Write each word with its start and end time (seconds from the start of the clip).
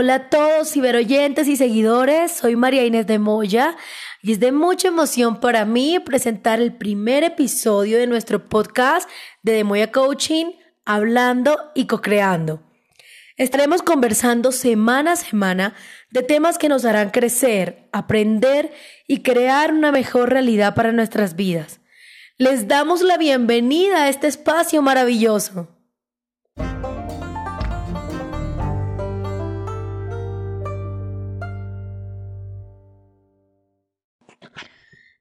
Hola 0.00 0.14
a 0.14 0.30
todos 0.30 0.70
ciberoyentes 0.70 1.48
y 1.48 1.56
seguidores, 1.56 2.30
soy 2.30 2.54
María 2.54 2.84
Inés 2.84 3.08
de 3.08 3.18
Moya 3.18 3.76
y 4.22 4.30
es 4.30 4.38
de 4.38 4.52
mucha 4.52 4.86
emoción 4.86 5.40
para 5.40 5.64
mí 5.64 5.98
presentar 5.98 6.60
el 6.60 6.72
primer 6.72 7.24
episodio 7.24 7.98
de 7.98 8.06
nuestro 8.06 8.48
podcast 8.48 9.10
de 9.42 9.54
De 9.54 9.64
Moya 9.64 9.90
Coaching, 9.90 10.52
hablando 10.84 11.58
y 11.74 11.88
co-creando. 11.88 12.62
Estaremos 13.36 13.82
conversando 13.82 14.52
semana 14.52 15.14
a 15.14 15.16
semana 15.16 15.74
de 16.12 16.22
temas 16.22 16.58
que 16.58 16.68
nos 16.68 16.84
harán 16.84 17.10
crecer, 17.10 17.88
aprender 17.90 18.72
y 19.08 19.22
crear 19.22 19.72
una 19.72 19.90
mejor 19.90 20.30
realidad 20.30 20.76
para 20.76 20.92
nuestras 20.92 21.34
vidas. 21.34 21.80
Les 22.36 22.68
damos 22.68 23.02
la 23.02 23.16
bienvenida 23.16 24.04
a 24.04 24.08
este 24.08 24.28
espacio 24.28 24.80
maravilloso. 24.80 25.76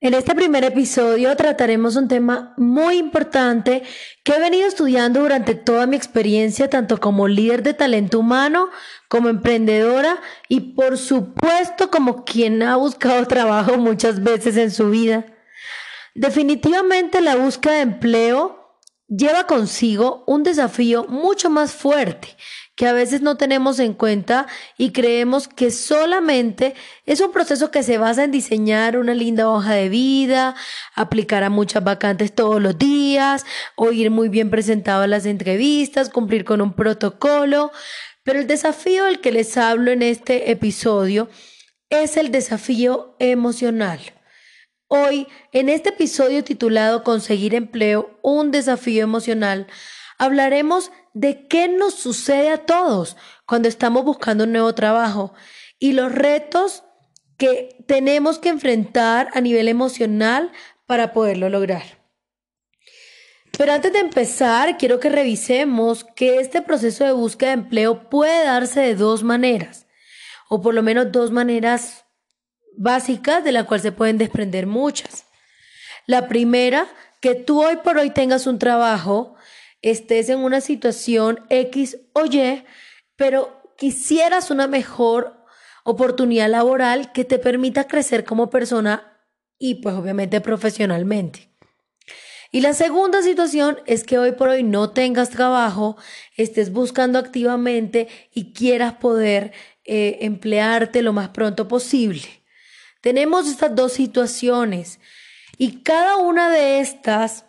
En 0.07 0.13
este 0.13 0.33
primer 0.35 0.63
episodio 0.63 1.35
trataremos 1.35 1.97
un 1.97 2.07
tema 2.07 2.53
muy 2.55 2.95
importante 2.95 3.83
que 4.23 4.31
he 4.31 4.39
venido 4.39 4.65
estudiando 4.65 5.19
durante 5.19 5.53
toda 5.53 5.85
mi 5.85 5.97
experiencia, 5.97 6.69
tanto 6.69 7.01
como 7.01 7.27
líder 7.27 7.61
de 7.61 7.73
talento 7.73 8.19
humano, 8.19 8.69
como 9.09 9.27
emprendedora 9.27 10.17
y 10.47 10.61
por 10.75 10.97
supuesto 10.97 11.91
como 11.91 12.23
quien 12.23 12.63
ha 12.63 12.77
buscado 12.77 13.25
trabajo 13.27 13.77
muchas 13.77 14.23
veces 14.23 14.55
en 14.55 14.71
su 14.71 14.91
vida. 14.91 15.25
Definitivamente 16.15 17.19
la 17.19 17.35
búsqueda 17.35 17.73
de 17.73 17.81
empleo 17.81 18.56
lleva 19.07 19.47
consigo 19.47 20.23
un 20.27 20.43
desafío 20.43 21.05
mucho 21.07 21.49
más 21.49 21.73
fuerte 21.73 22.35
que 22.77 22.85
a 22.85 22.93
veces 22.93 23.21
no 23.21 23.37
tenemos 23.37 23.79
en 23.79 23.95
cuenta 23.95 24.45
y 24.77 24.91
creemos 24.91 25.47
que 25.47 25.71
solamente 25.71 26.75
es 27.07 27.19
un 27.21 27.31
proceso 27.31 27.71
que 27.71 27.81
se 27.81 27.97
basa 27.97 28.23
en 28.23 28.31
diseñar 28.31 28.97
una 28.97 29.15
linda 29.15 29.49
hoja 29.49 29.73
de 29.73 29.89
vida, 29.89 30.55
aplicar 30.93 31.43
a 31.43 31.49
muchas 31.49 31.83
vacantes 31.83 32.35
todos 32.35 32.61
los 32.61 32.77
días, 32.77 33.47
o 33.75 33.91
ir 33.91 34.11
muy 34.11 34.29
bien 34.29 34.51
presentado 34.51 35.01
a 35.01 35.07
las 35.07 35.25
entrevistas, 35.25 36.11
cumplir 36.11 36.45
con 36.45 36.61
un 36.61 36.73
protocolo. 36.73 37.71
Pero 38.21 38.39
el 38.39 38.45
desafío 38.45 39.05
del 39.05 39.21
que 39.21 39.31
les 39.31 39.57
hablo 39.57 39.89
en 39.89 40.03
este 40.03 40.51
episodio 40.51 41.29
es 41.89 42.15
el 42.15 42.29
desafío 42.29 43.15
emocional. 43.17 44.16
Hoy, 44.89 45.27
en 45.51 45.67
este 45.67 45.89
episodio 45.89 46.45
titulado 46.45 47.03
Conseguir 47.03 47.53
empleo, 47.55 48.17
un 48.21 48.51
desafío 48.51 49.03
emocional, 49.03 49.67
hablaremos 50.17 50.93
de 51.13 51.45
qué 51.47 51.67
nos 51.67 51.95
sucede 51.95 52.51
a 52.51 52.65
todos 52.65 53.17
cuando 53.45 53.67
estamos 53.67 54.05
buscando 54.05 54.45
un 54.45 54.53
nuevo 54.53 54.73
trabajo 54.75 55.33
y 55.77 55.91
los 55.91 56.09
retos 56.13 56.85
que 57.37 57.83
tenemos 57.85 58.39
que 58.39 58.47
enfrentar 58.47 59.29
a 59.33 59.41
nivel 59.41 59.67
emocional 59.67 60.53
para 60.85 61.11
poderlo 61.11 61.49
lograr. 61.49 61.83
Pero 63.57 63.73
antes 63.73 63.91
de 63.91 63.99
empezar, 63.99 64.77
quiero 64.77 65.01
que 65.01 65.09
revisemos 65.09 66.05
que 66.15 66.39
este 66.39 66.61
proceso 66.61 67.03
de 67.03 67.11
búsqueda 67.11 67.49
de 67.49 67.61
empleo 67.63 68.09
puede 68.09 68.45
darse 68.45 68.79
de 68.79 68.95
dos 68.95 69.21
maneras, 69.23 69.85
o 70.47 70.61
por 70.61 70.73
lo 70.73 70.81
menos 70.81 71.11
dos 71.11 71.31
maneras 71.31 72.06
básicas 72.77 73.43
de 73.43 73.51
las 73.51 73.65
cuales 73.65 73.83
se 73.83 73.91
pueden 73.91 74.17
desprender 74.17 74.67
muchas. 74.67 75.25
La 76.05 76.27
primera, 76.27 76.87
que 77.19 77.35
tú 77.35 77.63
hoy 77.63 77.77
por 77.83 77.97
hoy 77.97 78.11
tengas 78.11 78.47
un 78.47 78.59
trabajo 78.59 79.35
estés 79.81 80.29
en 80.29 80.39
una 80.39 80.61
situación 80.61 81.39
X 81.49 81.97
o 82.13 82.25
Y, 82.25 82.63
pero 83.15 83.61
quisieras 83.77 84.51
una 84.51 84.67
mejor 84.67 85.45
oportunidad 85.83 86.49
laboral 86.49 87.11
que 87.11 87.25
te 87.25 87.39
permita 87.39 87.87
crecer 87.87 88.25
como 88.25 88.49
persona 88.49 89.17
y 89.57 89.75
pues 89.75 89.95
obviamente 89.95 90.41
profesionalmente. 90.41 91.49
Y 92.51 92.61
la 92.61 92.73
segunda 92.73 93.21
situación 93.21 93.79
es 93.85 94.03
que 94.03 94.17
hoy 94.17 94.31
por 94.31 94.49
hoy 94.49 94.63
no 94.63 94.91
tengas 94.91 95.29
trabajo, 95.29 95.97
estés 96.37 96.71
buscando 96.71 97.19
activamente 97.19 98.07
y 98.33 98.53
quieras 98.53 98.93
poder 98.93 99.51
eh, 99.83 100.19
emplearte 100.21 101.01
lo 101.01 101.13
más 101.13 101.29
pronto 101.29 101.67
posible. 101.67 102.21
Tenemos 103.07 103.47
estas 103.47 103.73
dos 103.73 103.93
situaciones 103.93 104.99
y 105.57 105.81
cada 105.81 106.17
una 106.17 106.49
de 106.49 106.81
estas 106.81 107.45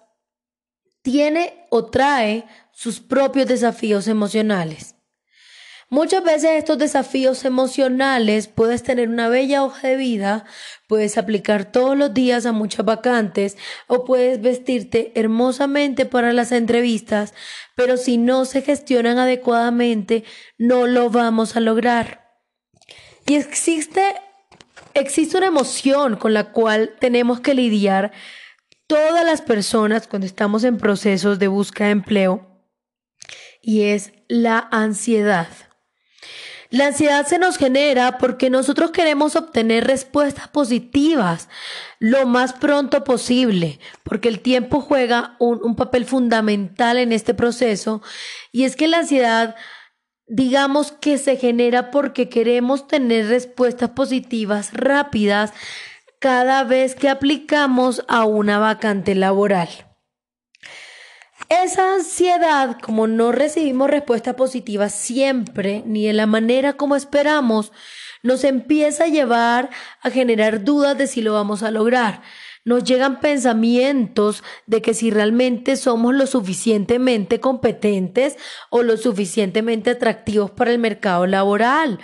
tiene 1.02 1.66
o 1.69 1.86
trae 1.86 2.46
sus 2.70 3.00
propios 3.00 3.48
desafíos 3.48 4.06
emocionales. 4.06 4.94
Muchas 5.91 6.22
veces 6.22 6.50
estos 6.52 6.78
desafíos 6.78 7.44
emocionales 7.44 8.46
puedes 8.46 8.84
tener 8.84 9.08
una 9.08 9.28
bella 9.28 9.64
hoja 9.64 9.88
de 9.88 9.96
vida, 9.96 10.44
puedes 10.86 11.19
aplicar 11.19 11.72
todos 11.72 11.98
los 11.98 12.14
días 12.14 12.46
a 12.46 12.52
muchas 12.52 12.86
vacantes 12.86 13.56
o 13.88 14.04
puedes 14.04 14.40
vestirte 14.40 15.10
hermosamente 15.16 16.06
para 16.06 16.32
las 16.32 16.52
entrevistas, 16.52 17.34
pero 17.75 17.96
si 17.96 18.16
no 18.16 18.44
se 18.44 18.62
gestionan 18.62 19.19
adecuadamente 19.19 20.22
no 20.56 20.86
lo 20.86 21.10
vamos 21.10 21.56
a 21.56 21.60
lograr. 21.60 22.28
Y 23.26 23.34
existe 23.34 24.14
existe 24.94 25.37
una 25.37 25.47
emoción 25.47 26.16
con 26.16 26.34
la 26.34 26.53
cual 26.53 26.97
tenemos 26.99 27.41
que 27.41 27.54
lidiar 27.54 28.12
todas 28.87 29.25
las 29.25 29.43
personas 29.43 30.09
cuando 30.09 30.26
estamos 30.26 30.65
en 30.65 30.78
procesos 30.78 31.38
de 31.38 31.49
búsqueda 31.49 31.87
de 31.87 31.93
empleo 31.93 32.49
y 33.62 33.82
es 33.82 34.12
la 34.28 34.69
ansiedad. 34.71 35.49
La 36.71 36.88
ansiedad 36.88 37.26
se 37.26 37.38
nos 37.38 37.56
genera 37.56 38.19
porque 38.19 38.50
nosotros 38.50 38.91
queremos 38.91 39.37
obtener 39.37 39.87
respuestas 39.87 40.49
positivas 40.49 41.49
lo 41.99 42.26
más 42.26 42.53
pronto 42.53 43.05
posible, 43.05 43.81
porque 44.03 44.28
el 44.28 44.41
tiempo 44.41 44.82
juega 44.82 45.34
un, 45.38 45.76
papel 45.76 46.05
fundamental 46.05 46.99
en 46.99 47.12
este 47.12 47.32
proceso 47.32 48.03
y 48.53 48.65
es 48.65 48.76
que 48.76 48.87
la 48.87 48.99
ansiedad 48.99 49.56
digamos 50.28 50.93
que 50.93 51.19
se 51.19 51.37
genera 51.37 51.91
porque 51.91 52.28
queremos 52.28 52.87
tener 52.87 53.28
respuestas 53.28 53.91
positivas 53.91 54.72
rápidas 54.72 55.53
cada 56.19 56.65
vez 56.65 56.94
que 56.94 57.09
aplicamos 57.09 58.05
a 58.09 58.25
una 58.25 58.59
vacante 58.59 59.15
laboral. 59.15 59.69
Esa 61.49 61.94
ansiedad, 61.94 62.78
como 62.81 63.06
no 63.06 63.33
recibimos 63.33 63.88
respuesta 63.88 64.37
positiva 64.37 64.91
siempre, 64.91 65.83
ni 65.87 66.06
de 66.06 66.12
la 66.12 66.27
manera 66.27 66.75
como 66.75 66.94
esperamos, 66.94 67.72
nos 68.22 68.44
empieza 68.44 69.05
a 69.05 69.09
llevar 69.09 69.71
a 70.03 70.11
generar 70.11 70.65
dudas 70.65 70.99
de 70.99 71.06
si 71.06 71.22
lo 71.22 71.33
vamos 71.33 71.62
a 71.62 71.71
lograr. 71.71 72.21
Nos 72.69 72.84
llegan 72.84 73.21
pensamientos 73.21 74.45
de 74.67 74.83
que 74.83 74.93
si 74.93 75.11
realmente 75.11 75.75
somos 75.75 76.15
lo 76.15 76.27
suficientemente 76.27 77.41
competentes 77.41 78.37
o 78.69 78.83
lo 78.83 78.99
suficientemente 78.99 79.89
atractivos 79.89 80.51
para 80.51 80.71
el 80.71 80.79
mercado 80.79 81.27
laboral. 81.27 81.99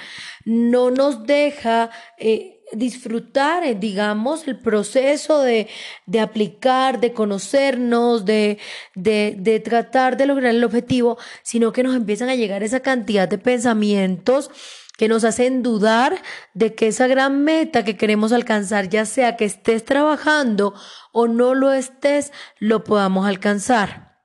No 0.47 0.91
nos 0.91 1.25
deja 1.25 1.91
eh, 2.17 2.63
disfrutar, 2.73 3.65
eh, 3.65 3.75
digamos, 3.75 4.47
el 4.49 4.59
proceso 4.59 5.43
de, 5.43 5.69
de 6.07 6.21
aplicar, 6.21 7.01
de 7.01 7.13
conocernos, 7.13 8.25
de, 8.25 8.59
de, 8.95 9.37
de, 9.39 9.61
tratar 9.61 10.17
de 10.17 10.27
lograr 10.27 10.55
el 10.55 10.65
objetivo, 10.65 11.19
sino 11.43 11.73
que 11.73 11.83
nos 11.83 11.95
empiezan 11.95 12.29
a 12.29 12.35
llegar 12.35 12.63
esa 12.63 12.81
cantidad 12.81 13.29
de 13.29 13.39
pensamientos 13.39 14.51
que 14.97 15.09
nos 15.09 15.25
hacen 15.25 15.63
dudar 15.63 16.23
de 16.55 16.75
que 16.75 16.89
esa 16.89 17.07
gran 17.07 17.43
meta 17.43 17.85
que 17.85 17.97
queremos 17.97 18.33
alcanzar, 18.33 18.89
ya 18.89 19.05
sea 19.07 19.37
que 19.37 19.45
estés 19.45 19.85
trabajando 19.85 20.75
o 21.13 21.27
no 21.27 21.55
lo 21.55 21.73
estés, 21.73 22.33
lo 22.59 22.85
podamos 22.85 23.27
alcanzar. 23.27 24.23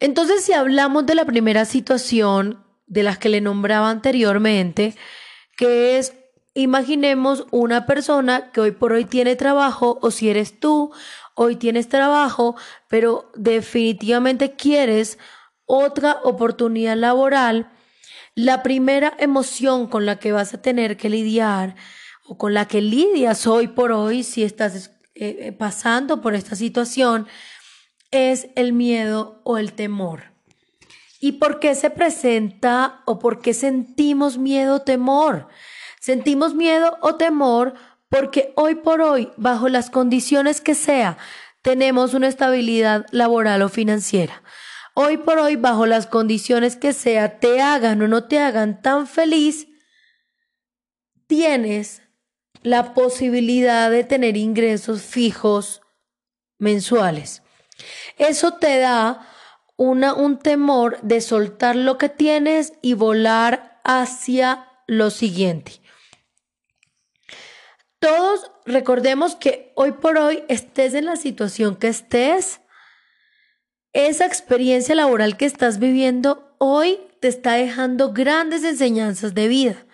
Entonces, 0.00 0.44
si 0.44 0.52
hablamos 0.52 1.06
de 1.06 1.14
la 1.14 1.24
primera 1.24 1.64
situación 1.64 2.64
de 2.86 3.02
las 3.02 3.18
que 3.18 3.30
le 3.30 3.40
nombraba 3.40 3.88
anteriormente, 3.88 4.94
que 5.56 5.98
es 5.98 6.12
Imaginemos 6.54 7.46
una 7.50 7.84
persona 7.84 8.52
que 8.52 8.60
hoy 8.60 8.70
por 8.70 8.92
hoy 8.92 9.04
tiene 9.04 9.34
trabajo 9.34 9.98
o 10.00 10.12
si 10.12 10.30
eres 10.30 10.60
tú, 10.60 10.92
hoy 11.34 11.56
tienes 11.56 11.88
trabajo, 11.88 12.54
pero 12.88 13.32
definitivamente 13.34 14.52
quieres 14.52 15.18
otra 15.66 16.20
oportunidad 16.22 16.96
laboral. 16.96 17.72
La 18.36 18.62
primera 18.62 19.14
emoción 19.18 19.88
con 19.88 20.06
la 20.06 20.20
que 20.20 20.30
vas 20.30 20.54
a 20.54 20.62
tener 20.62 20.96
que 20.96 21.10
lidiar 21.10 21.74
o 22.24 22.38
con 22.38 22.54
la 22.54 22.68
que 22.68 22.80
lidias 22.80 23.48
hoy 23.48 23.66
por 23.66 23.90
hoy 23.90 24.22
si 24.22 24.44
estás 24.44 24.92
eh, 25.16 25.36
eh, 25.40 25.52
pasando 25.52 26.20
por 26.20 26.36
esta 26.36 26.54
situación 26.54 27.26
es 28.12 28.46
el 28.54 28.72
miedo 28.72 29.40
o 29.42 29.58
el 29.58 29.72
temor. 29.72 30.32
¿Y 31.20 31.32
por 31.32 31.58
qué 31.58 31.74
se 31.74 31.90
presenta 31.90 33.02
o 33.06 33.18
por 33.18 33.40
qué 33.40 33.54
sentimos 33.54 34.38
miedo 34.38 34.76
o 34.76 34.82
temor? 34.82 35.48
Sentimos 36.04 36.54
miedo 36.54 36.98
o 37.00 37.14
temor 37.14 37.72
porque 38.10 38.52
hoy 38.56 38.74
por 38.74 39.00
hoy, 39.00 39.30
bajo 39.38 39.70
las 39.70 39.88
condiciones 39.88 40.60
que 40.60 40.74
sea, 40.74 41.16
tenemos 41.62 42.12
una 42.12 42.28
estabilidad 42.28 43.06
laboral 43.10 43.62
o 43.62 43.70
financiera. 43.70 44.42
hoy 44.92 45.16
por 45.16 45.38
hoy, 45.38 45.56
bajo 45.56 45.86
las 45.86 46.06
condiciones 46.06 46.76
que 46.76 46.92
sea, 46.92 47.38
te 47.38 47.62
hagan 47.62 48.02
o 48.02 48.06
no 48.06 48.24
te 48.24 48.38
hagan 48.38 48.82
tan 48.82 49.06
feliz, 49.06 49.66
tienes 51.26 52.02
la 52.62 52.92
posibilidad 52.92 53.90
de 53.90 54.04
tener 54.04 54.36
ingresos 54.36 55.00
fijos 55.00 55.80
mensuales. 56.58 57.42
Eso 58.18 58.52
te 58.52 58.78
da 58.78 59.26
una, 59.76 60.12
un 60.12 60.38
temor 60.38 61.00
de 61.00 61.22
soltar 61.22 61.76
lo 61.76 61.96
que 61.96 62.10
tienes 62.10 62.74
y 62.82 62.92
volar 62.92 63.80
hacia 63.84 64.68
lo 64.86 65.08
siguiente. 65.08 65.80
Todos 68.04 68.50
recordemos 68.66 69.34
que 69.34 69.72
hoy 69.76 69.92
por 69.92 70.18
hoy 70.18 70.44
estés 70.48 70.92
en 70.92 71.06
la 71.06 71.16
situación 71.16 71.74
que 71.74 71.88
estés, 71.88 72.60
esa 73.94 74.26
experiencia 74.26 74.94
laboral 74.94 75.38
que 75.38 75.46
estás 75.46 75.78
viviendo 75.78 76.54
hoy 76.58 76.98
te 77.20 77.28
está 77.28 77.54
dejando 77.54 78.12
grandes 78.12 78.62
enseñanzas 78.62 79.32
de 79.32 79.48
vida. 79.48 79.86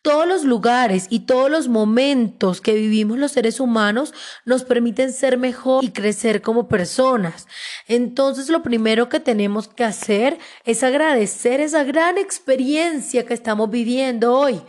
Todos 0.00 0.28
los 0.28 0.44
lugares 0.44 1.08
y 1.10 1.26
todos 1.26 1.50
los 1.50 1.66
momentos 1.66 2.60
que 2.60 2.74
vivimos 2.74 3.18
los 3.18 3.32
seres 3.32 3.58
humanos 3.58 4.14
nos 4.44 4.62
permiten 4.62 5.12
ser 5.12 5.36
mejor 5.36 5.82
y 5.82 5.90
crecer 5.90 6.42
como 6.42 6.68
personas. 6.68 7.48
Entonces 7.88 8.48
lo 8.48 8.62
primero 8.62 9.08
que 9.08 9.18
tenemos 9.18 9.66
que 9.66 9.82
hacer 9.82 10.38
es 10.64 10.84
agradecer 10.84 11.58
esa 11.58 11.82
gran 11.82 12.16
experiencia 12.16 13.26
que 13.26 13.34
estamos 13.34 13.70
viviendo 13.70 14.38
hoy, 14.38 14.62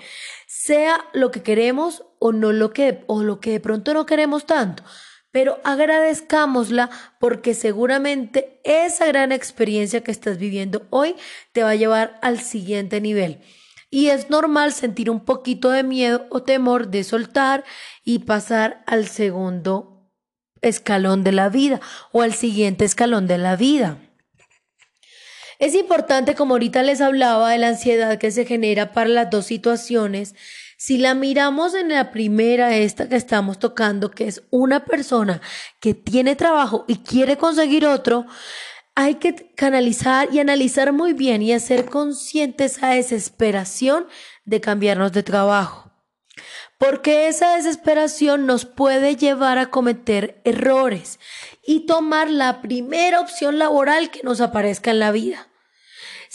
sea 0.47 1.05
lo 1.13 1.29
que 1.29 1.43
queremos 1.43 2.05
o 2.23 2.31
no 2.31 2.51
lo 2.51 2.71
que 2.71 3.03
o 3.07 3.23
lo 3.23 3.39
que 3.39 3.51
de 3.51 3.59
pronto 3.59 3.93
no 3.95 4.05
queremos 4.05 4.45
tanto. 4.45 4.83
Pero 5.31 5.59
agradezcámosla 5.63 6.89
porque 7.19 7.53
seguramente 7.55 8.61
esa 8.63 9.07
gran 9.07 9.31
experiencia 9.31 10.03
que 10.03 10.11
estás 10.11 10.37
viviendo 10.37 10.85
hoy 10.91 11.15
te 11.51 11.63
va 11.63 11.71
a 11.71 11.75
llevar 11.75 12.19
al 12.21 12.39
siguiente 12.39 13.01
nivel 13.01 13.41
y 13.89 14.09
es 14.09 14.29
normal 14.29 14.71
sentir 14.71 15.09
un 15.09 15.19
poquito 15.25 15.71
de 15.71 15.83
miedo 15.83 16.27
o 16.29 16.43
temor 16.43 16.89
de 16.89 17.03
soltar 17.03 17.63
y 18.05 18.19
pasar 18.19 18.83
al 18.85 19.07
segundo 19.07 20.09
escalón 20.61 21.23
de 21.23 21.31
la 21.31 21.49
vida 21.49 21.81
o 22.11 22.21
al 22.21 22.33
siguiente 22.33 22.85
escalón 22.85 23.25
de 23.25 23.39
la 23.39 23.55
vida. 23.55 23.97
Es 25.59 25.75
importante, 25.75 26.33
como 26.33 26.55
ahorita 26.55 26.81
les 26.81 27.01
hablaba, 27.01 27.51
de 27.51 27.59
la 27.59 27.67
ansiedad 27.67 28.17
que 28.17 28.31
se 28.31 28.45
genera 28.45 28.93
para 28.93 29.09
las 29.09 29.29
dos 29.29 29.45
situaciones. 29.45 30.33
Si 30.83 30.97
la 30.97 31.13
miramos 31.13 31.75
en 31.75 31.89
la 31.89 32.09
primera, 32.09 32.75
esta 32.75 33.07
que 33.07 33.15
estamos 33.15 33.59
tocando, 33.59 34.09
que 34.09 34.27
es 34.27 34.41
una 34.49 34.83
persona 34.83 35.39
que 35.79 35.93
tiene 35.93 36.35
trabajo 36.35 36.85
y 36.87 37.03
quiere 37.03 37.37
conseguir 37.37 37.85
otro, 37.85 38.25
hay 38.95 39.15
que 39.15 39.53
canalizar 39.53 40.29
y 40.33 40.39
analizar 40.39 40.91
muy 40.91 41.13
bien 41.13 41.43
y 41.43 41.53
hacer 41.53 41.85
consciente 41.85 42.65
esa 42.65 42.87
desesperación 42.87 44.07
de 44.43 44.59
cambiarnos 44.59 45.11
de 45.11 45.21
trabajo. 45.21 45.91
Porque 46.79 47.27
esa 47.27 47.57
desesperación 47.57 48.47
nos 48.47 48.65
puede 48.65 49.15
llevar 49.15 49.59
a 49.59 49.69
cometer 49.69 50.41
errores 50.45 51.19
y 51.63 51.85
tomar 51.85 52.27
la 52.31 52.59
primera 52.63 53.19
opción 53.19 53.59
laboral 53.59 54.09
que 54.09 54.23
nos 54.23 54.41
aparezca 54.41 54.89
en 54.89 54.97
la 54.97 55.11
vida. 55.11 55.50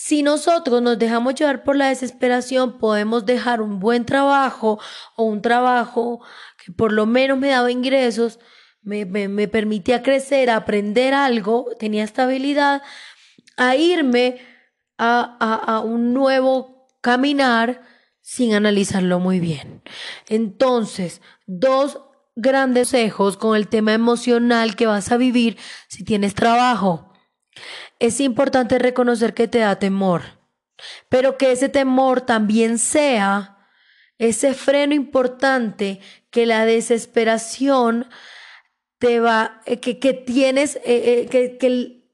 Si 0.06 0.22
nosotros 0.22 0.82
nos 0.82 1.00
dejamos 1.00 1.34
llevar 1.34 1.64
por 1.64 1.74
la 1.74 1.88
desesperación, 1.88 2.78
podemos 2.78 3.26
dejar 3.26 3.60
un 3.60 3.80
buen 3.80 4.06
trabajo 4.06 4.78
o 5.16 5.24
un 5.24 5.42
trabajo 5.42 6.24
que 6.64 6.70
por 6.70 6.92
lo 6.92 7.06
menos 7.06 7.36
me 7.38 7.48
daba 7.48 7.72
ingresos, 7.72 8.38
me, 8.82 9.04
permitía 9.48 10.04
crecer, 10.04 10.48
aprender 10.48 11.12
algo, 11.12 11.66
tenía 11.80 12.04
estabilidad, 12.04 12.82
a 13.56 13.74
irme 13.74 14.38
a, 14.96 15.64
a, 15.66 15.80
un 15.80 16.14
nuevo 16.14 16.86
caminar 17.00 17.82
sin 18.20 18.54
analizarlo 18.54 19.18
muy 19.18 19.40
bien. 19.40 19.82
Entonces, 20.28 21.20
dos 21.46 21.98
grandes 22.36 22.94
ejos 22.94 23.36
con 23.36 23.56
el 23.56 23.66
tema 23.66 23.92
emocional 23.92 24.76
que 24.76 24.86
vas 24.86 25.10
a 25.10 25.16
vivir 25.16 25.58
si 25.88 26.04
tienes 26.04 26.36
trabajo. 26.36 27.12
Es 27.98 28.20
importante 28.20 28.78
reconocer 28.78 29.34
que 29.34 29.48
te 29.48 29.58
da 29.58 29.78
temor, 29.78 30.22
pero 31.08 31.38
que 31.38 31.52
ese 31.52 31.68
temor 31.68 32.20
también 32.20 32.78
sea 32.78 33.56
ese 34.18 34.54
freno 34.54 34.94
importante 34.94 36.00
que 36.30 36.46
la 36.46 36.64
desesperación 36.64 38.08
te 38.98 39.20
va, 39.20 39.60
eh, 39.66 39.78
que, 39.78 39.98
que 39.98 40.14
tienes, 40.14 40.76
eh, 40.76 40.82
eh, 40.86 41.28
que, 41.30 41.58
que, 41.58 42.10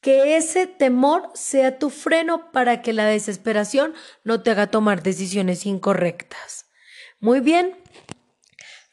que 0.00 0.36
ese 0.36 0.66
temor 0.66 1.30
sea 1.34 1.78
tu 1.78 1.90
freno 1.90 2.50
para 2.50 2.82
que 2.82 2.92
la 2.92 3.06
desesperación 3.06 3.94
no 4.24 4.42
te 4.42 4.50
haga 4.50 4.68
tomar 4.68 5.02
decisiones 5.02 5.64
incorrectas. 5.64 6.66
Muy 7.20 7.40
bien, 7.40 7.76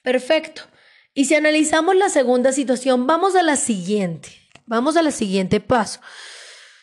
perfecto. 0.03 0.63
Y 1.15 1.25
si 1.25 1.33
analizamos 1.33 1.95
la 1.95 2.09
segunda 2.09 2.51
situación, 2.51 3.07
vamos 3.07 3.35
a 3.35 3.41
la 3.41 3.55
siguiente, 3.55 4.29
vamos 4.69 4.95
a 4.95 5.01
la 5.01 5.11
siguiente 5.11 5.59
paso. 5.59 5.99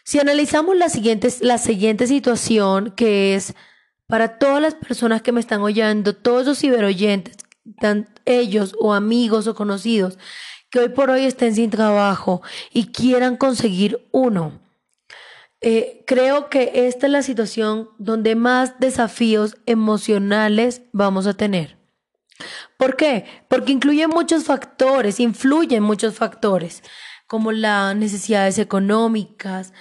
Si 0.04 0.18
analizamos 0.18 0.76
la 0.76 0.88
siguiente, 0.88 1.32
la 1.40 1.58
siguiente 1.58 2.06
situación, 2.06 2.90
que 2.90 3.34
es 3.34 3.54
para 4.06 4.38
todas 4.38 4.60
las 4.60 4.74
personas 4.74 5.22
que 5.22 5.32
me 5.32 5.40
están 5.40 5.62
oyendo, 5.62 6.14
todos 6.14 6.46
los 6.46 6.58
ciberoyentes 6.58 7.36
ellos 8.24 8.76
o 8.78 8.92
amigos 8.92 9.48
o 9.48 9.54
conocidos 9.54 10.18
que 10.70 10.80
hoy 10.80 10.88
por 10.88 11.10
hoy 11.10 11.24
estén 11.24 11.54
sin 11.54 11.70
trabajo 11.70 12.42
y 12.72 12.88
quieran 12.92 13.36
conseguir 13.36 14.06
uno. 14.12 14.60
Eh, 15.60 16.04
creo 16.06 16.48
que 16.48 16.86
esta 16.86 17.06
es 17.06 17.12
la 17.12 17.22
situación 17.22 17.88
donde 17.98 18.34
más 18.34 18.78
desafíos 18.78 19.56
emocionales 19.66 20.82
vamos 20.92 21.26
a 21.26 21.34
tener. 21.34 21.76
¿Por 22.76 22.96
qué? 22.96 23.24
Porque 23.48 23.72
incluye 23.72 24.06
muchos 24.06 24.44
factores, 24.44 25.18
influyen 25.20 25.82
muchos 25.82 26.14
factores, 26.14 26.82
como 27.26 27.52
las 27.52 27.96
necesidades 27.96 28.58
económicas, 28.58 29.72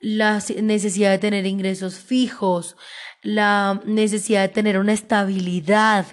la 0.00 0.42
necesidad 0.60 1.10
de 1.10 1.18
tener 1.18 1.46
ingresos 1.46 1.98
fijos, 1.98 2.76
la 3.22 3.80
necesidad 3.84 4.42
de 4.42 4.48
tener 4.48 4.78
una 4.78 4.92
estabilidad, 4.92 6.06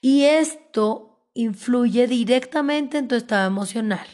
y 0.00 0.24
esto 0.24 1.26
influye 1.34 2.06
directamente 2.06 2.98
en 2.98 3.08
tu 3.08 3.14
estado 3.14 3.46
emocional. 3.46 4.06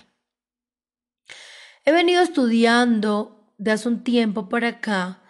He 1.85 1.93
venido 1.93 2.23
estudiando 2.23 3.53
de 3.59 3.73
hace 3.73 3.89
un 3.89 4.03
tiempo 4.03 4.49
para 4.49 4.69
acá 4.69 5.23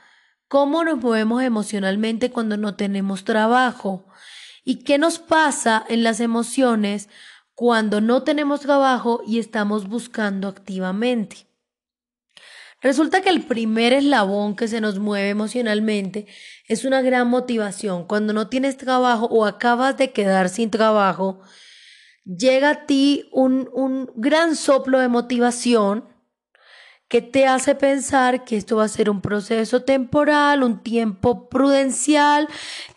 cómo 0.48 0.84
nos 0.84 0.98
movemos 0.98 1.42
emocionalmente 1.42 2.30
cuando 2.30 2.56
no 2.56 2.76
tenemos 2.76 3.24
trabajo 3.24 4.06
y 4.64 4.82
qué 4.84 4.98
nos 4.98 5.18
pasa 5.18 5.84
en 5.88 6.02
las 6.02 6.20
emociones 6.20 7.08
cuando 7.56 8.02
no 8.02 8.22
tenemos 8.22 8.60
trabajo 8.60 9.22
y 9.26 9.38
estamos 9.38 9.88
buscando 9.88 10.46
activamente. 10.46 11.46
Resulta 12.82 13.22
que 13.22 13.30
el 13.30 13.44
primer 13.44 13.94
eslabón 13.94 14.54
que 14.54 14.68
se 14.68 14.82
nos 14.82 14.98
mueve 14.98 15.30
emocionalmente 15.30 16.26
es 16.68 16.84
una 16.84 17.00
gran 17.00 17.28
motivación. 17.28 18.04
Cuando 18.04 18.34
no 18.34 18.48
tienes 18.48 18.76
trabajo 18.76 19.24
o 19.26 19.46
acabas 19.46 19.96
de 19.96 20.12
quedar 20.12 20.50
sin 20.50 20.70
trabajo, 20.70 21.40
llega 22.26 22.68
a 22.68 22.86
ti 22.86 23.26
un, 23.32 23.70
un 23.72 24.12
gran 24.16 24.54
soplo 24.54 24.98
de 24.98 25.08
motivación 25.08 26.04
que 27.08 27.22
te 27.22 27.46
hace 27.46 27.74
pensar 27.74 28.44
que 28.44 28.58
esto 28.58 28.76
va 28.76 28.84
a 28.84 28.88
ser 28.88 29.08
un 29.08 29.22
proceso 29.22 29.82
temporal, 29.82 30.62
un 30.62 30.82
tiempo 30.82 31.48
prudencial, 31.48 32.48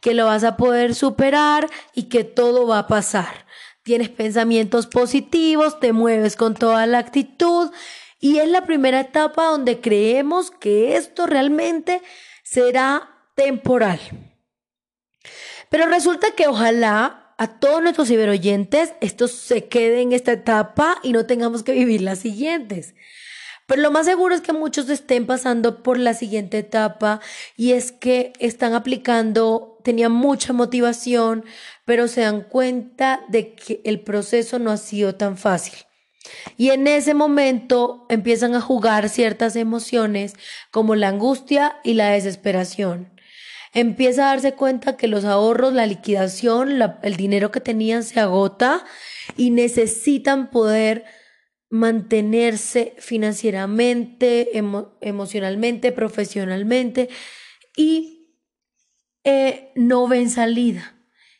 que 0.01 0.13
lo 0.13 0.25
vas 0.25 0.43
a 0.43 0.57
poder 0.57 0.95
superar 0.95 1.69
y 1.93 2.09
que 2.09 2.25
todo 2.25 2.67
va 2.67 2.79
a 2.79 2.87
pasar. 2.87 3.48
Tienes 3.89 4.09
pensamientos 4.09 4.85
positivos, 4.85 5.79
te 5.79 5.93
mueves 5.93 6.35
con 6.35 6.53
toda 6.53 6.85
la 6.85 6.99
actitud 6.99 7.71
y 8.19 8.37
es 8.37 8.47
la 8.47 8.63
primera 8.63 8.99
etapa 8.99 9.45
donde 9.45 9.81
creemos 9.81 10.51
que 10.51 10.95
esto 10.95 11.25
realmente 11.25 12.03
será 12.43 13.09
temporal. 13.33 13.99
Pero 15.71 15.87
resulta 15.87 16.35
que 16.35 16.47
ojalá 16.47 17.33
a 17.39 17.59
todos 17.59 17.81
nuestros 17.81 18.09
ciberoyentes 18.09 18.93
esto 19.01 19.27
se 19.27 19.67
quede 19.67 20.01
en 20.01 20.11
esta 20.11 20.33
etapa 20.33 20.99
y 21.01 21.11
no 21.11 21.25
tengamos 21.25 21.63
que 21.63 21.71
vivir 21.71 22.01
las 22.01 22.19
siguientes. 22.19 22.93
Pero 23.69 23.83
lo 23.83 23.91
más 23.91 24.07
seguro 24.07 24.33
es 24.33 24.41
que 24.41 24.51
muchos 24.51 24.89
estén 24.89 25.27
pasando 25.27 25.83
por 25.83 25.99
la 25.99 26.15
siguiente 26.15 26.57
etapa 26.57 27.21
y 27.55 27.73
es 27.73 27.91
que 27.91 28.33
están 28.39 28.73
aplicando, 28.73 29.68
tenían 29.83 30.11
mucha 30.11 30.53
motivación, 30.53 31.45
pero 31.85 32.07
se 32.07 32.21
dan 32.21 32.41
cuenta 32.41 33.21
de 33.29 33.53
que 33.53 33.81
el 33.83 34.01
proceso 34.01 34.59
no 34.59 34.71
ha 34.71 34.77
sido 34.77 35.15
tan 35.15 35.37
fácil. 35.37 35.73
Y 36.57 36.69
en 36.69 36.87
ese 36.87 37.13
momento 37.13 38.05
empiezan 38.09 38.53
a 38.55 38.61
jugar 38.61 39.09
ciertas 39.09 39.55
emociones 39.55 40.33
como 40.71 40.95
la 40.95 41.07
angustia 41.07 41.77
y 41.83 41.93
la 41.93 42.09
desesperación 42.11 43.19
empieza 43.73 44.23
a 44.23 44.29
darse 44.29 44.53
cuenta 44.53 44.97
que 44.97 45.07
los 45.07 45.25
ahorros, 45.25 45.73
la 45.73 45.85
liquidación, 45.85 46.81
el 47.01 47.15
dinero 47.15 47.51
que 47.51 47.59
tenían 47.59 48.03
se 48.03 48.19
agota 48.19 48.85
y 49.37 49.51
necesitan 49.51 50.49
poder 50.49 51.05
mantenerse 51.69 52.95
financieramente, 52.97 54.57
emocionalmente, 55.01 55.91
profesionalmente 55.91 57.09
y 57.75 58.18
no 59.75 60.07
ven 60.07 60.29
salida. 60.29 60.95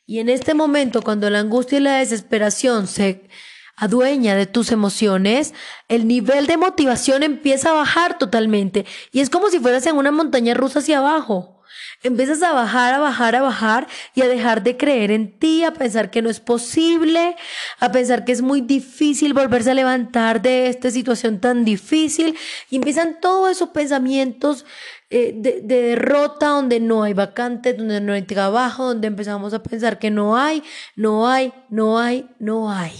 Y 0.05 0.19
en 0.19 0.29
este 0.29 0.53
momento, 0.53 1.01
cuando 1.01 1.29
la 1.29 1.39
angustia 1.39 1.77
y 1.77 1.81
la 1.81 1.99
desesperación 1.99 2.87
se 2.87 3.29
adueña 3.75 4.35
de 4.35 4.45
tus 4.45 4.71
emociones, 4.71 5.53
el 5.87 6.07
nivel 6.07 6.47
de 6.47 6.57
motivación 6.57 7.23
empieza 7.23 7.69
a 7.69 7.73
bajar 7.73 8.17
totalmente. 8.17 8.85
Y 9.11 9.21
es 9.21 9.29
como 9.29 9.49
si 9.49 9.59
fueras 9.59 9.85
en 9.85 9.95
una 9.95 10.11
montaña 10.11 10.53
rusa 10.53 10.79
hacia 10.79 10.97
abajo. 10.97 11.58
Empiezas 12.01 12.41
a 12.43 12.53
bajar, 12.53 12.93
a 12.93 12.99
bajar, 12.99 13.35
a 13.35 13.41
bajar 13.41 13.87
y 14.15 14.21
a 14.21 14.27
dejar 14.27 14.63
de 14.63 14.77
creer 14.77 15.11
en 15.11 15.37
ti, 15.37 15.63
a 15.63 15.73
pensar 15.73 16.09
que 16.11 16.21
no 16.21 16.29
es 16.29 16.39
posible, 16.39 17.35
a 17.79 17.91
pensar 17.91 18.25
que 18.25 18.31
es 18.31 18.41
muy 18.41 18.61
difícil 18.61 19.33
volverse 19.33 19.71
a 19.71 19.73
levantar 19.73 20.41
de 20.41 20.67
esta 20.67 20.91
situación 20.91 21.39
tan 21.39 21.65
difícil. 21.65 22.37
Y 22.69 22.77
empiezan 22.77 23.19
todos 23.19 23.51
esos 23.51 23.69
pensamientos 23.69 24.65
eh, 25.09 25.33
de, 25.35 25.61
de, 25.61 25.81
derrota, 25.81 26.49
donde 26.49 26.79
no 26.79 27.03
hay 27.03 27.13
vacante, 27.13 27.73
donde 27.73 27.99
no 27.99 28.13
hay 28.13 28.21
trabajo, 28.21 28.85
donde 28.85 29.07
empezamos 29.07 29.53
a 29.53 29.63
pensar 29.63 29.99
que 29.99 30.11
no 30.11 30.37
hay, 30.37 30.63
no 30.95 31.27
hay, 31.27 31.51
no 31.69 31.99
hay, 31.99 32.29
no 32.39 32.71
hay. 32.71 32.93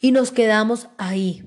Y 0.00 0.12
nos 0.12 0.30
quedamos 0.30 0.88
ahí. 0.96 1.42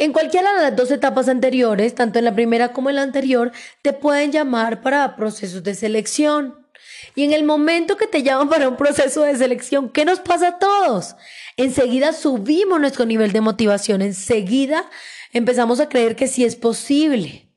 En 0.00 0.14
cualquiera 0.14 0.54
de 0.54 0.62
las 0.62 0.76
dos 0.76 0.90
etapas 0.90 1.28
anteriores, 1.28 1.94
tanto 1.94 2.18
en 2.18 2.24
la 2.24 2.34
primera 2.34 2.72
como 2.72 2.88
en 2.88 2.96
la 2.96 3.02
anterior, 3.02 3.52
te 3.82 3.92
pueden 3.92 4.32
llamar 4.32 4.80
para 4.80 5.14
procesos 5.14 5.62
de 5.62 5.74
selección. 5.74 6.66
Y 7.14 7.24
en 7.24 7.34
el 7.34 7.44
momento 7.44 7.98
que 7.98 8.06
te 8.06 8.22
llaman 8.22 8.48
para 8.48 8.66
un 8.70 8.78
proceso 8.78 9.24
de 9.24 9.36
selección, 9.36 9.90
¿qué 9.90 10.06
nos 10.06 10.18
pasa 10.20 10.48
a 10.48 10.58
todos? 10.58 11.16
Enseguida 11.58 12.14
subimos 12.14 12.80
nuestro 12.80 13.04
nivel 13.04 13.32
de 13.32 13.42
motivación, 13.42 14.00
enseguida 14.00 14.88
empezamos 15.34 15.80
a 15.80 15.90
creer 15.90 16.16
que 16.16 16.28
sí 16.28 16.46
es 16.46 16.56
posible 16.56 17.49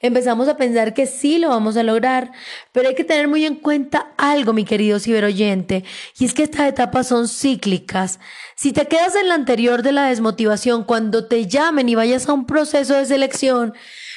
empezamos 0.00 0.48
a 0.48 0.56
pensar 0.56 0.94
que 0.94 1.06
sí 1.06 1.38
lo 1.38 1.48
vamos 1.48 1.76
a 1.76 1.82
lograr, 1.82 2.32
pero 2.72 2.88
hay 2.88 2.94
que 2.94 3.04
tener 3.04 3.28
muy 3.28 3.46
en 3.46 3.56
cuenta 3.56 4.12
algo, 4.16 4.52
mi 4.52 4.64
querido 4.64 4.98
ciberoyente, 4.98 5.84
y 6.18 6.24
es 6.24 6.34
que 6.34 6.42
estas 6.42 6.68
etapas 6.68 7.08
son 7.08 7.28
cíclicas. 7.28 8.20
Si 8.56 8.72
te 8.72 8.86
quedas 8.86 9.14
en 9.16 9.28
la 9.28 9.34
anterior 9.34 9.82
de 9.82 9.92
la 9.92 10.08
desmotivación, 10.08 10.84
cuando 10.84 11.26
te 11.26 11.46
llamen 11.46 11.88
y 11.88 11.94
vayas 11.94 12.28
a 12.28 12.32
un 12.32 12.46
proceso 12.46 12.94
de 12.94 13.06
selección, 13.06 13.74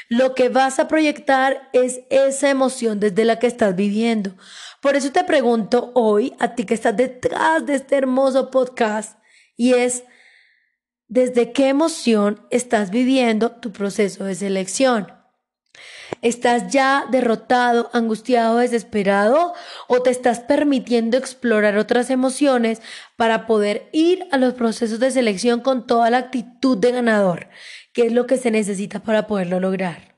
lo 0.09 0.35
que 0.35 0.49
vas 0.49 0.79
a 0.79 0.87
proyectar 0.87 1.69
es 1.73 2.01
esa 2.09 2.49
emoción 2.49 2.99
desde 2.99 3.25
la 3.25 3.39
que 3.39 3.47
estás 3.47 3.75
viviendo. 3.75 4.35
Por 4.81 4.95
eso 4.95 5.11
te 5.11 5.23
pregunto 5.23 5.91
hoy, 5.95 6.33
a 6.39 6.55
ti 6.55 6.65
que 6.65 6.73
estás 6.73 6.95
detrás 6.95 7.65
de 7.65 7.75
este 7.75 7.95
hermoso 7.95 8.49
podcast, 8.49 9.19
y 9.57 9.73
es, 9.73 10.03
¿desde 11.07 11.51
qué 11.51 11.69
emoción 11.69 12.45
estás 12.51 12.91
viviendo 12.91 13.51
tu 13.51 13.71
proceso 13.71 14.23
de 14.23 14.35
selección? 14.35 15.16
¿Estás 16.21 16.71
ya 16.71 17.05
derrotado, 17.11 17.89
angustiado, 17.93 18.57
desesperado 18.57 19.53
o 19.87 20.01
te 20.01 20.09
estás 20.09 20.39
permitiendo 20.39 21.17
explorar 21.17 21.77
otras 21.77 22.09
emociones 22.09 22.81
para 23.15 23.45
poder 23.45 23.89
ir 23.91 24.27
a 24.31 24.37
los 24.37 24.53
procesos 24.53 24.99
de 24.99 25.11
selección 25.11 25.61
con 25.61 25.85
toda 25.85 26.09
la 26.09 26.17
actitud 26.17 26.77
de 26.77 26.91
ganador, 26.91 27.49
que 27.93 28.07
es 28.07 28.13
lo 28.13 28.25
que 28.25 28.37
se 28.37 28.51
necesita 28.51 29.01
para 29.01 29.27
poderlo 29.27 29.59
lograr? 29.59 30.17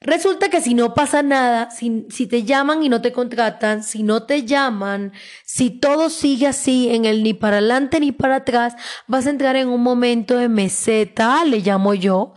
Resulta 0.00 0.48
que 0.48 0.60
si 0.60 0.74
no 0.74 0.94
pasa 0.94 1.24
nada, 1.24 1.72
si, 1.72 2.06
si, 2.08 2.28
te 2.28 2.44
llaman 2.44 2.84
y 2.84 2.88
no 2.88 3.02
te 3.02 3.10
contratan, 3.10 3.82
si 3.82 4.04
no 4.04 4.22
te 4.22 4.44
llaman, 4.44 5.12
si 5.44 5.70
todo 5.70 6.08
sigue 6.08 6.46
así 6.46 6.88
en 6.90 7.04
el 7.04 7.24
ni 7.24 7.34
para 7.34 7.56
adelante 7.58 7.98
ni 7.98 8.12
para 8.12 8.36
atrás, 8.36 8.74
vas 9.08 9.26
a 9.26 9.30
entrar 9.30 9.56
en 9.56 9.66
un 9.68 9.82
momento 9.82 10.36
de 10.36 10.48
meseta, 10.48 11.44
le 11.44 11.58
llamo 11.58 11.94
yo. 11.94 12.34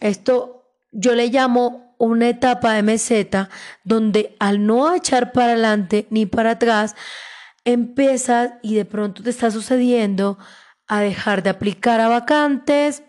Esto 0.00 0.53
yo 0.94 1.14
le 1.14 1.28
llamo 1.28 1.94
una 1.98 2.28
etapa 2.28 2.72
de 2.72 2.82
meseta 2.82 3.50
donde 3.82 4.36
al 4.38 4.64
no 4.64 4.94
echar 4.94 5.32
para 5.32 5.52
adelante 5.52 6.06
ni 6.10 6.26
para 6.26 6.52
atrás, 6.52 6.94
empiezas 7.64 8.52
y 8.62 8.74
de 8.74 8.84
pronto 8.84 9.22
te 9.22 9.30
está 9.30 9.50
sucediendo 9.50 10.38
a 10.86 11.00
dejar 11.00 11.42
de 11.42 11.50
aplicar 11.50 12.00
a 12.00 12.08
vacantes, 12.08 13.02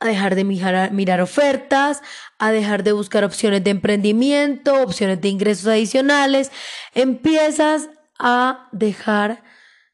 a 0.00 0.06
dejar 0.06 0.34
de 0.34 0.44
mirar, 0.44 1.20
ofertas, 1.20 2.02
a 2.38 2.50
dejar 2.52 2.82
de 2.82 2.92
buscar 2.92 3.24
opciones 3.24 3.62
de 3.64 3.70
emprendimiento, 3.70 4.82
opciones 4.82 5.20
de 5.20 5.28
ingresos 5.28 5.66
adicionales. 5.66 6.50
Empiezas 6.94 7.88
a 8.18 8.68
dejar 8.72 9.44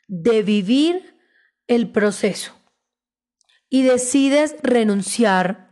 de 0.07 0.43
vivir 0.43 1.17
el 1.67 1.91
proceso 1.91 2.55
y 3.69 3.83
decides 3.83 4.57
renunciar 4.63 5.68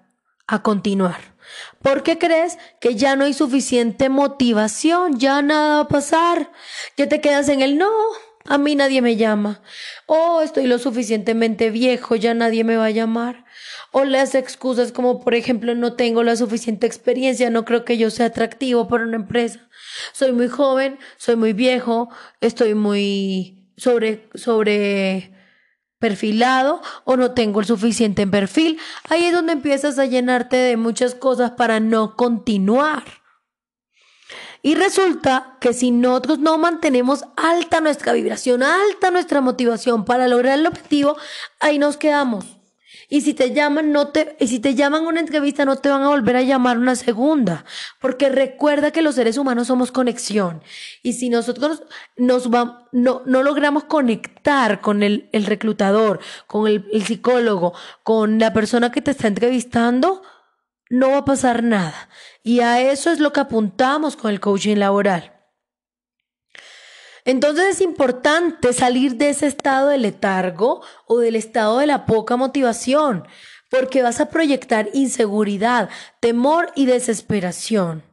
a 0.47 0.63
continuar. 0.63 1.37
¿Por 1.83 2.03
qué 2.03 2.19
crees 2.19 2.59
que 2.81 2.97
ya 2.97 3.17
no 3.17 3.25
hay 3.25 3.35
suficiente 3.35 4.09
motivación? 4.09 5.19
Ya 5.19 5.43
nada 5.43 5.77
va 5.77 5.81
a 5.83 5.89
pasar. 5.89 6.51
Ya 6.97 7.09
te 7.09 7.21
quedas 7.21 7.49
en 7.49 7.63
el 7.63 7.79
no. 7.79 7.91
A 8.49 8.59
mí 8.59 8.77
nadie 8.77 9.03
me 9.03 9.17
llama. 9.17 9.61
Oh, 10.07 10.41
estoy 10.41 10.67
lo 10.67 10.79
suficientemente 10.79 11.71
viejo, 11.71 12.15
ya 12.15 12.33
nadie 12.33 12.63
me 12.63 12.77
va 12.77 12.87
a 12.87 12.91
llamar. 12.91 13.45
O 13.91 14.05
las 14.05 14.35
excusas 14.35 14.93
como 14.93 15.21
por 15.21 15.35
ejemplo 15.35 15.75
no 15.75 15.95
tengo 15.95 16.23
la 16.23 16.37
suficiente 16.37 16.87
experiencia, 16.87 17.51
no 17.51 17.65
creo 17.65 17.85
que 17.85 17.99
yo 17.99 18.11
sea 18.11 18.27
atractivo 18.27 18.87
para 18.89 19.05
una 19.05 19.17
empresa. 19.17 19.69
Soy 20.13 20.33
muy 20.33 20.49
joven, 20.49 20.99
soy 21.17 21.37
muy 21.37 21.55
viejo, 21.55 22.09
estoy 22.41 22.75
muy 22.75 23.65
sobre 23.77 24.29
sobre 24.35 25.33
perfilado 25.99 26.83
o 27.05 27.17
no 27.17 27.33
tengo 27.33 27.61
el 27.61 27.67
suficiente 27.67 28.27
perfil. 28.27 28.79
Ahí 29.09 29.25
es 29.25 29.33
donde 29.33 29.53
empiezas 29.53 29.99
a 29.99 30.07
llenarte 30.07 30.57
de 30.57 30.77
muchas 30.77 31.15
cosas 31.15 31.53
para 31.53 31.81
no 31.81 32.17
continuar. 32.17 33.05
Y 34.63 34.75
resulta 34.75 35.57
que 35.61 35.73
si 35.73 35.93
nosotros 35.93 36.41
no 36.41 36.59
mantenemos 36.59 37.25
alta 37.37 37.81
nuestra 37.81 38.13
vibración, 38.13 38.63
alta 38.63 39.11
nuestra 39.11 39.41
motivación 39.41 40.05
para 40.05 40.27
lograr 40.27 40.59
el 40.59 40.67
objetivo, 40.67 41.17
ahí 41.61 41.79
nos 41.79 41.97
quedamos. 41.97 42.56
Y 43.09 43.21
si 43.21 43.35
te 43.35 43.53
llaman, 43.53 43.93
no 43.93 44.09
te, 44.09 44.37
y 44.41 44.49
si 44.49 44.59
te 44.59 44.75
llaman 44.75 45.07
una 45.07 45.21
entrevista, 45.21 45.65
no 45.65 45.77
te 45.77 45.89
van 45.89 46.03
a 46.03 46.09
volver 46.09 46.37
a 46.37 46.43
llamar 46.43 46.79
una 46.79 46.97
segunda. 46.97 47.65
Porque 48.01 48.29
recuerda 48.29 48.91
que 48.91 49.03
los 49.03 49.15
seres 49.15 49.39
humanos 49.39 49.69
somos 49.69 49.93
conexión. 49.93 50.63
Y 51.03 51.13
si 51.13 51.29
nosotros 51.29 51.83
nos 52.17 52.51
vamos, 52.51 52.77
no, 52.93 53.23
no 53.27 53.43
logramos 53.43 53.85
conectar 53.85 54.81
con 54.81 55.03
el, 55.03 55.29
el 55.33 55.47
reclutador, 55.47 56.21
con 56.47 56.67
el, 56.67 56.89
el 56.93 57.05
psicólogo, 57.05 57.75
con 58.03 58.39
la 58.39 58.53
persona 58.53 58.91
que 58.91 59.03
te 59.03 59.13
está 59.13 59.29
entrevistando, 59.29 60.23
no 60.91 61.11
va 61.11 61.19
a 61.19 61.25
pasar 61.25 61.63
nada. 61.63 62.09
Y 62.43 62.61
a 62.61 62.81
eso 62.81 63.11
es 63.11 63.21
lo 63.21 63.33
que 63.33 63.41
apuntamos 63.41 64.17
con 64.17 64.31
el 64.31 64.41
coaching 64.41 64.77
laboral. 64.77 65.36
Entonces 67.27 67.67
es 67.67 67.81
importante 67.81 68.73
salir 68.73 69.17
de 69.17 69.31
ese 69.31 69.49
estado 69.49 69.89
de 69.89 69.99
letargo 69.99 70.81
o 71.07 71.19
del 71.19 71.35
estado 71.35 71.81
de 71.81 71.89
la 71.89 72.07
poca 72.07 72.37
motivación, 72.37 73.27
porque 73.69 74.01
vas 74.01 74.21
a 74.21 74.31
proyectar 74.31 74.89
inseguridad, 74.95 75.91
temor 76.21 76.71
y 76.77 76.87
desesperación. 76.87 78.05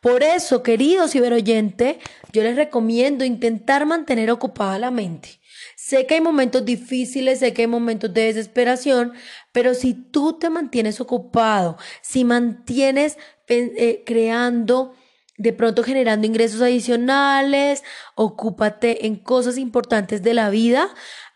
Por 0.00 0.22
eso, 0.22 0.62
querido 0.62 1.08
ciberoyente, 1.08 1.98
yo 2.32 2.42
les 2.42 2.56
recomiendo 2.56 3.24
intentar 3.24 3.84
mantener 3.84 4.30
ocupada 4.30 4.78
la 4.78 4.90
mente. 4.90 5.40
Sé 5.76 6.06
que 6.06 6.14
hay 6.14 6.20
momentos 6.22 6.64
difíciles, 6.64 7.40
sé 7.40 7.52
que 7.52 7.62
hay 7.62 7.68
momentos 7.68 8.14
de 8.14 8.32
desesperación, 8.32 9.12
pero 9.52 9.74
si 9.74 9.92
tú 9.92 10.38
te 10.38 10.48
mantienes 10.48 11.00
ocupado, 11.00 11.76
si 12.00 12.24
mantienes 12.24 13.18
eh, 13.48 14.02
creando 14.06 14.94
de 15.38 15.52
pronto 15.52 15.82
generando 15.82 16.26
ingresos 16.26 16.60
adicionales, 16.60 17.84
ocúpate 18.16 19.06
en 19.06 19.16
cosas 19.16 19.56
importantes 19.56 20.22
de 20.22 20.34
la 20.34 20.50
vida, 20.50 20.88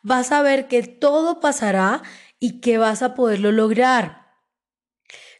vas 0.02 0.32
a 0.32 0.42
ver 0.42 0.66
que 0.68 0.82
todo 0.82 1.40
pasará 1.40 2.02
y 2.38 2.60
que 2.60 2.78
vas 2.78 3.02
a 3.02 3.14
poderlo 3.14 3.52
lograr. 3.52 4.26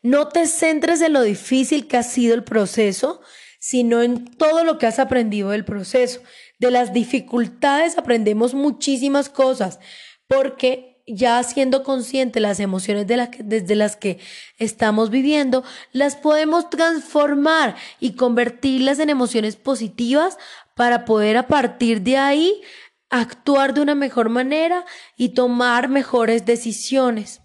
No 0.03 0.29
te 0.29 0.47
centres 0.47 1.01
en 1.01 1.13
lo 1.13 1.23
difícil 1.23 1.89
que 1.89 1.97
ha 1.97 2.03
sido 2.03 2.35
el 2.35 2.45
proceso, 2.45 3.21
sino 3.59 4.03
en 4.03 4.25
todo 4.37 4.65
lo 4.65 4.79
que 4.79 4.87
has 4.87 4.99
aprendido 4.99 5.51
del 5.51 5.65
proceso. 5.65 6.21
De 6.59 6.71
las 6.71 6.93
dificultades 6.93 7.99
aprendemos 7.99 8.55
muchísimas 8.55 9.29
cosas, 9.29 9.81
porque 10.29 10.92
ya 11.07 11.43
siendo 11.43 11.83
consciente 11.83 12.41
las 12.41 12.61
emociones 12.61 13.07
de 13.07 13.29
desde 13.41 13.75
las 13.75 13.97
que 13.97 14.19
estamos 14.59 15.11
viviendo, 15.11 15.65
las 15.93 16.17
podemos 16.17 16.71
transformar 16.71 17.77
y 18.01 18.13
convertirlas 18.13 18.99
en 18.99 19.11
emociones 19.11 19.57
positivas 19.57 20.39
para 20.75 21.05
poder 21.05 21.37
a 21.37 21.47
partir 21.49 22.03
de 22.03 22.17
ahí 22.17 22.63
actuar 23.11 23.75
de 23.75 23.83
una 23.83 23.95
mejor 23.95 24.29
manera 24.31 24.85
y 25.17 25.31
tomar 25.31 25.89
mejores 25.89 26.47
decisiones. 26.47 27.41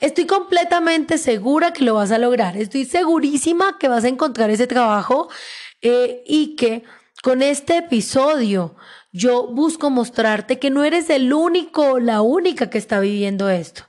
Estoy 0.00 0.26
completamente 0.26 1.18
segura 1.18 1.72
que 1.72 1.84
lo 1.84 1.94
vas 1.94 2.10
a 2.10 2.18
lograr. 2.18 2.56
Estoy 2.56 2.84
segurísima 2.84 3.78
que 3.78 3.88
vas 3.88 4.04
a 4.04 4.08
encontrar 4.08 4.50
ese 4.50 4.66
trabajo 4.66 5.28
eh, 5.82 6.22
y 6.26 6.56
que 6.56 6.84
con 7.22 7.42
este 7.42 7.78
episodio 7.78 8.76
yo 9.12 9.46
busco 9.48 9.90
mostrarte 9.90 10.58
que 10.58 10.70
no 10.70 10.84
eres 10.84 11.10
el 11.10 11.32
único 11.32 11.92
o 11.92 11.98
la 11.98 12.22
única 12.22 12.70
que 12.70 12.78
está 12.78 13.00
viviendo 13.00 13.50
esto. 13.50 13.82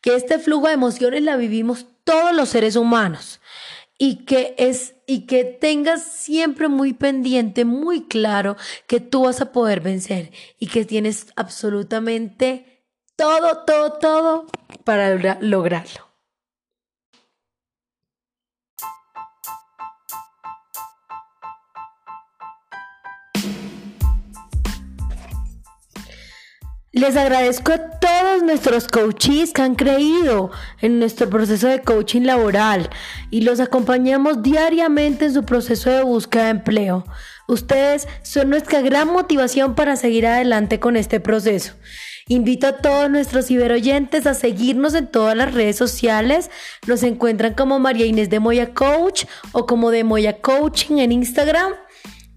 Que 0.00 0.14
este 0.14 0.38
flujo 0.38 0.68
de 0.68 0.74
emociones 0.74 1.22
la 1.22 1.36
vivimos 1.36 1.86
todos 2.04 2.34
los 2.34 2.50
seres 2.50 2.76
humanos 2.76 3.40
y 3.98 4.24
que 4.24 4.54
es 4.58 4.94
y 5.06 5.26
que 5.26 5.44
tengas 5.44 6.02
siempre 6.02 6.68
muy 6.68 6.94
pendiente, 6.94 7.64
muy 7.64 8.04
claro 8.04 8.56
que 8.86 9.00
tú 9.00 9.24
vas 9.24 9.40
a 9.40 9.52
poder 9.52 9.80
vencer 9.80 10.32
y 10.58 10.68
que 10.68 10.84
tienes 10.84 11.26
absolutamente 11.36 12.82
todo, 13.16 13.64
todo, 13.64 13.92
todo 13.98 14.46
para 14.84 15.36
lograrlo. 15.40 16.13
Les 26.94 27.16
agradezco 27.16 27.72
a 27.72 27.78
todos 27.98 28.44
nuestros 28.44 28.86
coaches 28.86 29.52
que 29.52 29.62
han 29.62 29.74
creído 29.74 30.52
en 30.80 31.00
nuestro 31.00 31.28
proceso 31.28 31.66
de 31.66 31.82
coaching 31.82 32.22
laboral 32.22 32.88
y 33.32 33.40
los 33.40 33.58
acompañamos 33.58 34.44
diariamente 34.44 35.24
en 35.24 35.34
su 35.34 35.44
proceso 35.44 35.90
de 35.90 36.04
búsqueda 36.04 36.44
de 36.44 36.50
empleo. 36.50 37.04
Ustedes 37.48 38.06
son 38.22 38.50
nuestra 38.50 38.80
gran 38.80 39.08
motivación 39.08 39.74
para 39.74 39.96
seguir 39.96 40.24
adelante 40.24 40.78
con 40.78 40.96
este 40.96 41.18
proceso. 41.18 41.72
Invito 42.28 42.68
a 42.68 42.76
todos 42.76 43.10
nuestros 43.10 43.46
ciberoyentes 43.46 44.24
a 44.28 44.34
seguirnos 44.34 44.94
en 44.94 45.08
todas 45.08 45.36
las 45.36 45.52
redes 45.52 45.74
sociales. 45.74 46.48
Nos 46.86 47.02
encuentran 47.02 47.54
como 47.54 47.80
María 47.80 48.06
Inés 48.06 48.30
de 48.30 48.38
Moya 48.38 48.72
Coach 48.72 49.24
o 49.50 49.66
como 49.66 49.90
de 49.90 50.04
Moya 50.04 50.40
Coaching 50.40 50.98
en 50.98 51.10
Instagram. 51.10 51.72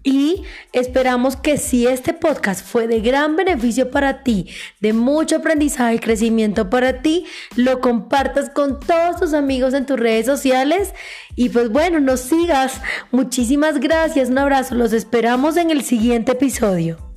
Y 0.04 0.44
esperamos 0.72 1.36
que 1.36 1.58
si 1.58 1.86
este 1.86 2.14
podcast 2.14 2.64
fue 2.64 2.86
de 2.86 3.00
gran 3.00 3.36
beneficio 3.36 3.90
para 3.90 4.22
ti, 4.22 4.48
de 4.80 4.92
mucho 4.92 5.36
aprendizaje 5.36 5.96
y 5.96 5.98
crecimiento 5.98 6.70
para 6.70 7.02
ti, 7.02 7.26
lo 7.56 7.80
compartas 7.80 8.50
con 8.50 8.80
todos 8.80 9.16
tus 9.20 9.34
amigos 9.34 9.74
en 9.74 9.86
tus 9.86 9.98
redes 9.98 10.26
sociales 10.26 10.94
y 11.34 11.48
pues 11.48 11.70
bueno, 11.70 12.00
nos 12.00 12.20
sigas. 12.20 12.80
Muchísimas 13.10 13.80
gracias, 13.80 14.30
un 14.30 14.38
abrazo, 14.38 14.74
los 14.74 14.92
esperamos 14.92 15.56
en 15.56 15.70
el 15.70 15.82
siguiente 15.82 16.32
episodio. 16.32 17.07